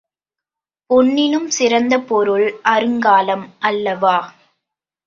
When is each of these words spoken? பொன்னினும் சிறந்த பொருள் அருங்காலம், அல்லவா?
பொன்னினும் 0.89 1.49
சிறந்த 1.49 1.99
பொருள் 1.99 2.59
அருங்காலம், 2.61 3.45
அல்லவா? 3.59 4.17